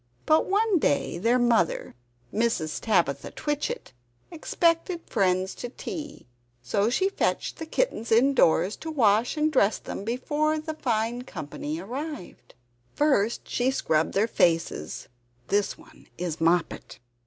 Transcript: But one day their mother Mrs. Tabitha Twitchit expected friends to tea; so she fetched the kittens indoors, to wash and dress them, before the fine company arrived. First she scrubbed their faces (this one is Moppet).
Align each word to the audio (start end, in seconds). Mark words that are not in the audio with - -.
But 0.25 0.47
one 0.47 0.79
day 0.79 1.19
their 1.19 1.37
mother 1.37 1.93
Mrs. 2.33 2.79
Tabitha 2.81 3.29
Twitchit 3.29 3.93
expected 4.31 5.01
friends 5.07 5.53
to 5.53 5.69
tea; 5.69 6.25
so 6.63 6.89
she 6.89 7.07
fetched 7.07 7.57
the 7.59 7.67
kittens 7.67 8.11
indoors, 8.11 8.75
to 8.77 8.89
wash 8.89 9.37
and 9.37 9.53
dress 9.53 9.77
them, 9.77 10.03
before 10.03 10.57
the 10.59 10.73
fine 10.73 11.21
company 11.21 11.79
arrived. 11.79 12.55
First 12.95 13.47
she 13.47 13.69
scrubbed 13.69 14.13
their 14.15 14.27
faces 14.27 15.07
(this 15.49 15.77
one 15.77 16.07
is 16.17 16.41
Moppet). 16.41 16.97